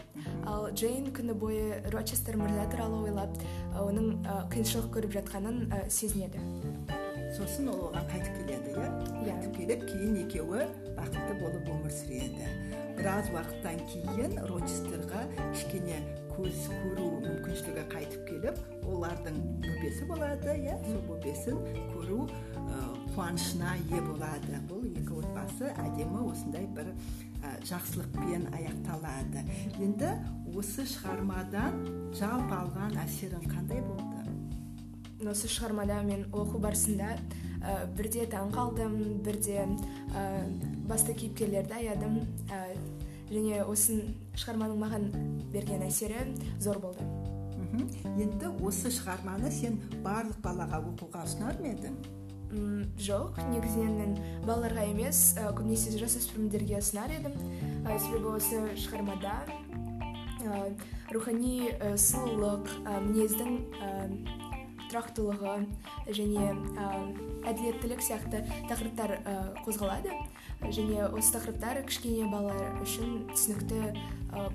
Ал 0.49 0.71
джейн 0.73 1.11
күні 1.13 1.35
бойы 1.37 1.83
рочестер 1.93 2.39
мырза 2.41 2.65
туралы 2.73 3.03
ойлап 3.11 3.37
оның 3.83 4.25
қиыншылық 4.53 4.89
көріп 4.97 5.17
жатқанын 5.19 5.89
сезінеді. 5.93 6.41
Сосын 7.37 7.69
ол 7.69 7.91
оған 7.91 8.07
қайтып 8.09 8.39
келеді 8.41 8.73
иә? 8.73 8.89
Қайтып 9.27 9.57
келіп 9.59 9.85
кейін 9.91 10.17
екеуі 10.23 10.69
бақытты 10.97 11.37
болып 11.43 11.69
өмір 11.75 11.93
сүреді. 11.93 12.49
Біраз 12.97 13.29
уақыттан 13.35 13.83
кейін 13.91 14.39
рочестерға 14.49 15.27
кішкене 15.53 15.99
көз 16.37 16.63
көру 16.71 17.11
мүмкіншілігі 17.25 17.85
қайтып 17.93 18.23
келіп 18.31 18.63
олардың 18.87 19.43
бөпесі 19.65 20.09
болады 20.09 20.57
иә? 20.63 20.79
Сол 20.87 21.03
бөпесін 21.11 21.61
көру 21.93 22.29
қуанышына 23.17 23.75
ие 23.91 24.01
болады. 24.05 24.63
Бұл 24.71 24.87
екі 24.93 25.16
әдемі 25.65 26.25
осындай 26.29 26.67
бір 26.77 26.91
ә, 27.41 27.55
жақсылықпен 27.67 28.49
аяқталады. 28.57 29.45
Енді 29.81 30.13
осы 30.57 30.85
шығармадан 30.91 31.81
жалпы 32.17 32.59
алған 32.59 32.99
әсерің 33.05 33.47
қандай 33.49 33.81
болды? 33.87 35.31
Осы 35.31 35.49
шығармада 35.49 36.03
мен 36.05 36.27
оқу 36.33 36.61
барысында 36.61 37.15
ә, 37.17 37.87
бірде 37.97 38.27
таң 38.31 38.53
қалдым 38.55 38.99
бірде 39.25 39.65
ә, 39.65 40.27
басты 40.89 41.17
кейіпкерлерді 41.17 41.81
аядым 41.81 42.21
және 43.31 43.63
осы 43.65 44.03
шығарманың 44.37 44.83
маған 44.85 45.09
берген 45.55 45.87
әсері 45.89 46.29
зор 46.63 46.79
болды. 46.85 47.07
Енді 48.17 48.53
осы 48.65 48.93
шығарманы 48.95 49.51
сен 49.53 49.81
барлық 50.05 50.39
балаға 50.45 50.81
оқуға 50.93 51.25
ұсынар 51.27 51.59
ма 51.61 51.73
едің? 51.75 51.99
Жоқ 53.03 53.41
негізінен 53.51 53.95
мен 53.99 54.17
балаларға 54.47 54.87
емес 54.91 55.35
ә, 55.37 55.51
көбінесе 55.57 55.97
жасөспірімдерге 55.99 56.79
ұсынар 56.81 57.13
едім. 57.19 57.35
Ә, 57.85 57.99
себебі 57.99 58.37
осы 58.37 58.63
шығармада 58.79 59.35
ә, 60.47 60.63
рухани 61.15 61.73
ә, 61.75 61.95
сұлулық 61.99 62.71
ә, 62.85 62.99
мінездің 63.09 64.46
тұрақтылығы 64.97 65.55
және 66.17 66.53
ә, 66.81 66.87
әділеттілік 67.51 68.01
сияқты 68.01 68.43
тақырыптар 68.71 69.19
ә, 69.21 69.35
қозғалады. 69.67 70.15
Және 70.73 71.05
осы 71.13 71.35
тақырыптар 71.37 71.83
кішкене 71.85 72.25
балалар 72.33 72.79
үшін 72.81 73.27
түсінікті 73.35 73.93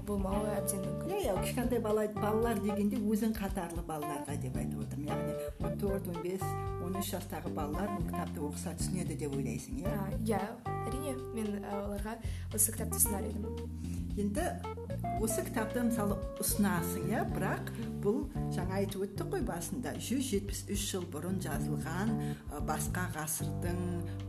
болмауы 0.08 0.50
әбден 0.56 0.82
мүмкін. 0.88 1.14
Иә 1.14 1.22
иә 1.30 1.36
кішкентай 1.46 1.82
бала 1.84 2.08
балалар 2.16 2.60
дегенде 2.62 2.98
өзің 2.98 3.36
қатарлы 3.38 3.84
балаларға 3.86 4.36
деп 4.42 4.58
айтып 4.58 4.82
отырмын. 4.82 5.12
Яғни 5.14 5.36
он 5.62 5.78
төрт 5.78 6.10
он 6.10 6.20
бес 6.26 6.44
он 6.82 6.98
үш 6.98 7.14
жастағы 7.14 7.54
балалар 7.54 7.94
бұл 7.94 8.10
кітапты 8.10 8.42
оқыса 8.50 8.74
түсінеді 8.82 9.18
деп 9.22 9.38
ойлайсың 9.38 9.82
иә? 9.86 9.96
Иә 10.26 10.42
әрине 10.88 11.16
мен 11.38 11.66
оларға 11.70 12.18
осы 12.54 12.74
кітапты 12.74 12.98
ұсынар 12.98 13.30
едім. 13.30 13.46
Енді 14.18 14.50
осы 15.22 15.46
кітапты 15.46 15.86
мысалы 15.86 16.18
ұсынасың 16.42 17.14
иә? 17.14 17.26
Бірақ 17.32 17.72
бұл 18.02 18.24
жаңа 18.56 18.80
айтып 18.82 19.06
өттік 19.06 19.32
қой 19.34 19.44
басында. 19.46 19.94
173 20.00 20.86
жыл 20.92 21.06
бұрын 21.14 21.40
жазылған 21.44 22.14
басқа 22.68 23.08
ғасырдың 23.16 23.80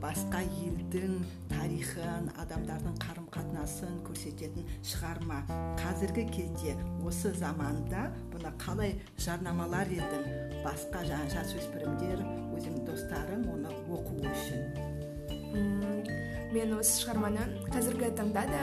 басқа 0.02 0.43
елдің 0.62 1.19
тарихын 1.52 2.31
адамдардың 2.45 2.97
қарым 3.02 3.29
қатынасын 3.35 4.00
көрсететін 4.07 4.69
шығарма. 4.93 5.43
Қазіргі 5.81 6.29
кезде 6.33 6.76
осы 7.07 7.33
заманда 7.38 8.09
бұны 8.35 8.55
қалай 8.62 8.97
жарнамалар 9.17 9.93
едің? 9.99 10.26
Басқа 10.67 11.05
жаңа 11.09 11.29
жасөспірімдер 11.37 12.25
өзіңнің 12.57 12.88
достарың 12.88 13.47
оны 13.57 13.76
оқу 13.88 14.21
үшін. 14.33 16.12
Мен 16.52 16.75
осы 16.76 17.00
шығарманы 17.00 17.44
қазіргі 17.73 18.11
таңда 18.16 18.42
да 18.50 18.62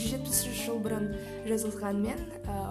жүз 0.00 0.06
жетпіс 0.14 0.38
үш 0.48 0.62
жыл 0.64 0.78
бұрын 0.84 1.10
жазылғанмен 1.44 2.22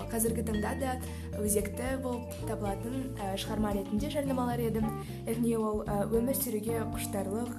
қазіргі 0.09 0.45
таңда 0.47 0.71
да 0.81 0.95
өзекті 1.41 1.91
болып 2.01 2.33
табылатын 2.47 3.13
шығарма 3.39 3.75
ретінде 3.77 4.09
жарнамалар 4.13 4.63
едім. 4.65 4.89
Яғни 5.27 5.53
ол 5.59 5.83
өмір 5.85 6.37
сүруге 6.39 6.81
құштарлық 6.95 7.53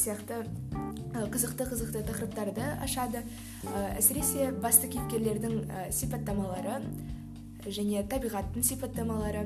сияқты 0.00 0.40
қызықты 1.34 1.68
қызықты 1.68 2.04
тақырыптарды 2.08 2.66
ашады. 2.80 3.22
Әсіресе 3.98 4.50
басты 4.56 4.88
кейіпкерлердің 4.88 5.92
сипаттамалары 5.92 6.80
және 7.68 8.06
табиғаттың 8.08 8.64
сипаттамалары 8.64 9.44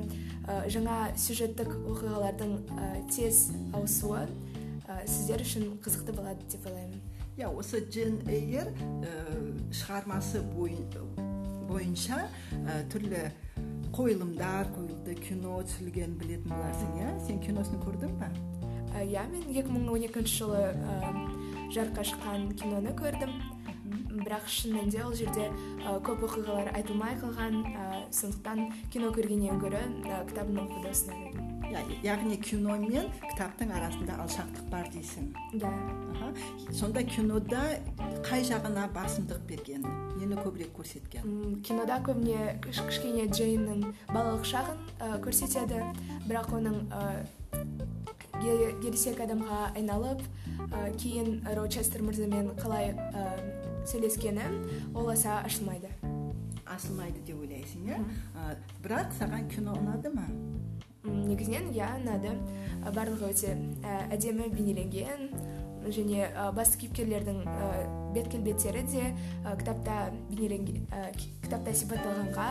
жаңа 0.71 1.11
сюжеттік 1.19 1.73
оқиғалардың 1.83 2.57
тез 3.11 3.49
ауысуы 3.75 4.23
сіздер 4.85 5.41
үшін 5.45 5.63
қызықты 5.83 6.13
болады 6.15 6.45
деп 6.51 6.65
ойлаймын. 6.69 7.01
Иә 7.35 7.47
осы 7.51 7.81
джен 7.89 8.21
эйр 8.31 8.69
шығармасы 9.73 10.41
бойынша 11.67 12.19
түрлі 12.93 13.23
қойылымдар 13.95 14.69
қойылды 14.75 15.15
кино 15.23 15.61
түсірілгенін 15.65 16.15
білетін 16.19 16.49
боларсың 16.53 16.91
иә? 17.01 17.09
Сен 17.27 17.41
киносын 17.43 17.81
көрдің 17.83 18.11
ба? 18.19 18.29
Иә 19.01 19.23
мен 19.31 19.43
2012 19.51 20.27
жылы 20.31 20.63
жарыққа 21.75 22.03
шыққан 22.11 22.39
киноны 22.59 22.91
көрдім. 22.95 23.31
Бірақ 24.15 24.45
шын 24.47 24.77
мәнінде 24.77 25.01
ол 25.03 25.13
жерде 25.13 25.49
көп 26.07 26.23
оқиғалар 26.29 26.67
айтылмай 26.79 27.13
қалған 27.19 27.53
сондықтан 28.15 28.57
кино 28.93 29.11
көргеннен 29.11 29.59
гөрі 29.59 29.81
кітабын 30.29 30.63
оқуды 30.63 30.87
ұсынар 30.95 31.19
едім 31.27 31.34
яғни 32.03 32.37
кино 32.41 32.75
мен 32.81 33.09
кітаптың 33.23 33.71
арасында 33.75 34.17
алшақтық 34.23 34.69
бар 34.71 34.89
дейсің. 34.93 35.31
Да. 35.61 35.71
Сонда 36.71 37.03
кинода 37.03 37.63
қай 38.25 38.45
жағына 38.47 38.87
басымдық 38.95 39.41
берген? 39.49 39.85
Нені 40.19 40.37
көбірек 40.39 40.73
көрсеткен? 40.77 41.59
Кинода 41.65 41.99
көбіне 42.05 42.57
кішкене 42.65 43.27
джейннің 43.31 43.85
балалық 44.11 44.45
шағын 44.47 44.81
ә, 44.99 45.11
көрсетеді. 45.23 45.81
Бірақ 46.27 46.53
оның 46.59 46.81
ә, 46.89 47.25
ересек 48.45 49.21
адамға 49.25 49.71
айналып 49.75 50.23
ә, 50.69 50.89
кейін 50.99 51.41
рочестер 51.57 52.03
мырзамен 52.05 52.53
қалай 52.59 52.93
ә, 52.95 53.25
сөйлескені 53.85 54.49
ол 54.93 55.09
аса 55.13 55.41
ашылмайды. 55.45 55.91
Ашылмайды 56.65 57.21
деп 57.27 57.39
ойлайсың 57.39 57.85
иә? 57.91 57.99
Бірақ 58.83 59.13
саған 59.19 59.49
кино 59.51 59.75
ұнады 59.77 60.09
ма? 60.15 60.25
Негізінен 61.05 61.71
иә 61.75 61.91
ұнады 61.99 62.33
барлығы 62.95 63.31
өте 63.33 63.53
әдемі 64.11 64.49
бейнеленген 64.53 65.29
және 65.85 66.29
басты 66.57 66.81
кейіпкерлердің 66.81 67.43
бет 68.15 68.29
келбеттері 68.33 68.81
де 68.89 69.11
кітапта 69.59 70.11
бейнеленген 70.31 70.87
кітапта 71.43 71.73
сипатталғанға 71.77 72.49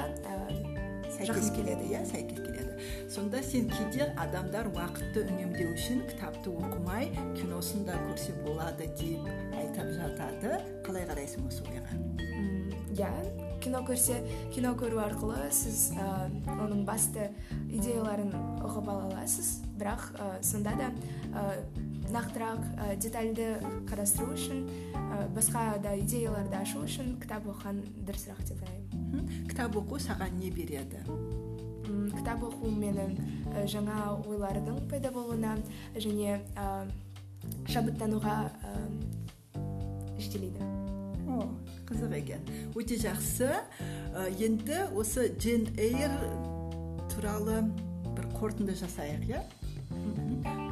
сәйкес 1.14 1.50
келеді 1.54 1.90
иә 1.92 2.02
сәйкес 2.10 2.40
келеді. 2.42 2.76
Сонда 3.10 3.42
сен 3.42 3.68
кейде 3.70 4.08
адамдар 4.18 4.66
уақытты 4.72 5.24
үнемдеу 5.28 5.74
үшін 5.74 6.02
кітапты 6.08 6.50
оқымай 6.50 7.10
киносын 7.38 7.84
да 7.86 7.98
көрсе 8.08 8.34
болады 8.42 8.88
деп 8.98 9.22
айтып 9.54 9.92
жатады. 9.98 10.58
Қалай 10.86 11.06
қарайсың 11.10 11.46
осы 11.50 11.62
ойға 11.70 11.94
иә 12.98 13.12
кино 13.64 13.80
көрсе 13.86 14.18
кино 14.52 14.74
көру 14.76 15.00
арқылы 15.00 15.48
сіз 15.54 15.94
ә, 15.96 16.28
оның 16.52 16.84
басты 16.84 17.30
идеяларын 17.72 18.34
ұғып 18.60 18.90
ала 18.92 19.08
аласыз. 19.08 19.62
Бірақ 19.80 20.10
ә, 20.18 20.26
сонда 20.44 20.74
да 20.76 20.90
ә, 21.32 21.44
нақтырақ 22.12 22.60
ә, 22.60 22.90
детальді 23.00 23.48
қарастыру 23.88 24.34
үшін 24.36 24.66
ә, 24.92 25.24
басқа 25.34 25.78
да 25.82 25.96
идеяларды 25.96 26.58
ашу 26.60 26.84
үшін 26.84 27.16
кітап 27.22 27.48
оқыған 27.48 27.80
дұрысырақ 28.04 28.44
деп 28.50 28.60
ойлаймын. 28.68 29.48
Кітап 29.48 29.80
оқу 29.80 30.00
саған 30.02 30.36
не 30.42 30.52
береді? 30.52 31.00
Кітап 32.18 32.44
оқу 32.44 32.68
мені 32.68 33.14
ә, 33.48 33.64
жаңа 33.64 34.12
ойлардың 34.28 34.84
пайда 34.92 35.14
болуына 35.14 35.56
және 35.96 36.42
ә, 36.52 36.84
шабыттануға 37.72 38.38
ә, 38.52 38.78
жетелейді. 40.18 40.83
Қызық 41.94 42.14
екен. 42.18 42.42
Өте 42.74 42.98
жақсы. 43.00 43.50
Енді 44.42 44.84
осы 44.94 45.30
джен 45.38 45.66
эйр 45.78 46.12
туралы 47.14 47.62
бір 48.14 48.30
қорытынды 48.34 48.74
жасайық 48.78 49.26
иә? 49.30 49.42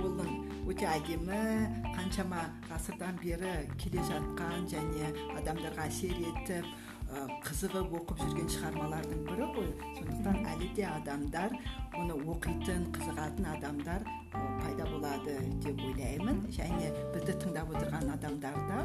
Оның 0.03 0.31
өте 0.71 0.87
әдемі 0.87 1.41
қаншама 1.97 2.45
ғасырдан 2.71 3.19
бері 3.23 3.67
келе 3.79 4.03
жатқан 4.09 4.67
және 4.71 5.11
адамдарға 5.39 5.89
әсер 5.89 6.15
етіп 6.31 6.67
қызығып 7.45 7.93
оқып 7.99 8.23
жүрген 8.23 8.49
шығармалардың 8.55 9.25
бірі 9.27 9.49
ғой. 9.53 9.71
Сондықтан 9.99 10.47
әлі 10.55 10.69
де 10.79 10.87
адамдар 10.89 11.53
оны 11.99 12.17
оқитын 12.17 12.87
қызығатын 12.95 13.51
адамдар 13.53 14.07
пайда 14.33 14.87
болады 14.89 15.37
деп 15.61 15.83
ойлаймын. 15.91 16.41
Және 16.57 16.89
бізді 17.13 17.37
тыңдап 17.43 17.75
отырған 17.75 18.15
адамдар 18.17 18.57
да 18.71 18.79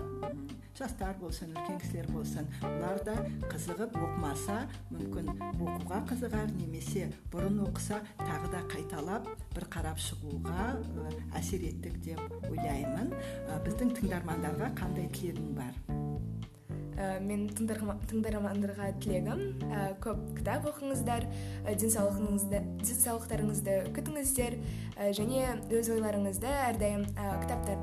жастар 0.78 1.16
болсын 1.18 1.54
үлкен 1.56 1.80
кісілер 1.82 2.08
болсын. 2.14 2.48
Олар 2.68 3.00
да 3.06 3.16
қызығып 3.50 3.98
оқымаса 3.98 4.58
мүмкін 4.94 5.32
оқуға 5.34 6.04
қызығар 6.12 6.52
немесе 6.60 7.08
бұрын 7.34 7.64
оқыса 7.66 8.02
тағы 8.22 8.52
да 8.54 8.62
қайталап 8.70 9.30
бір 9.56 9.68
қарап 9.74 9.98
шығуға 10.02 10.68
әсер 11.38 11.66
еттік 11.72 11.98
деп 12.06 12.22
ойлаймын. 12.52 13.14
Біздің 13.66 13.96
тыңдармандарға 13.98 14.74
қандай 14.78 15.10
тілегің 15.18 15.56
бар? 15.58 15.74
Ә, 16.98 17.20
мен 17.22 17.46
тыңдармандарға 17.54 18.88
тілегім 19.04 19.42
ә, 19.70 19.82
көп 20.02 20.18
кітап 20.40 20.66
оқыңыздар 20.72 21.28
ә, 21.30 21.76
денсаулықтарыңызды 21.78 23.76
күтіңіздер 23.94 24.58
және 25.14 25.44
өз 25.78 25.92
ойларыңызды 25.94 26.50
әрдайым 26.50 27.06
кітаптар 27.14 27.78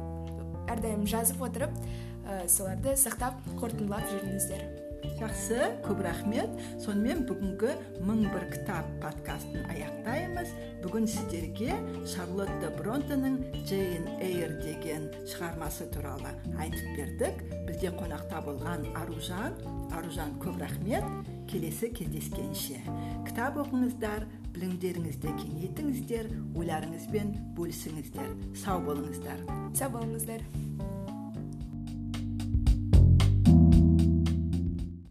әрдайым 0.75 1.07
жазып 1.07 1.47
отырып 1.47 1.79
ә, 2.25 2.49
соларды 2.49 2.97
сақтап 2.99 3.39
қорытындылап 3.61 4.09
жүріңіздер. 4.13 4.85
Жақсы 5.19 5.59
көп 5.85 6.01
рахмет. 6.03 6.51
Сонымен 6.83 7.23
бүгінгі 7.29 7.75
мың 8.05 8.25
бір 8.33 8.47
кітап 8.51 8.89
подкастын 9.03 9.67
аяқтаймыз. 9.71 10.51
Бүгін 10.83 11.07
сіздерге 11.09 11.77
шарлотта 12.09 12.73
бронтоның 12.79 13.37
джейн 13.63 14.09
эйр 14.25 14.57
деген 14.65 15.07
шығармасы 15.31 15.87
туралы 15.95 16.33
айтып 16.59 16.97
бердік. 16.97 17.45
Бізде 17.69 17.93
қонақта 17.95 18.43
болған 18.49 18.89
аружан. 19.05 19.55
Аружан 19.95 20.35
көп 20.43 20.59
рахмет. 20.65 21.07
Келесі 21.51 21.93
кездескенше. 21.95 22.81
Кітап 23.29 23.61
оқыңыздар 23.63 24.27
білімдеріңізді 24.57 25.37
кеңейтіңіздер 25.45 26.33
ойларыңызбен 26.57 27.37
бөлісіңіздер. 27.59 28.35
Сау 28.65 28.83
болыңыздар. 28.89 29.47
Сау 29.77 29.95
болыңыздар. 29.99 30.43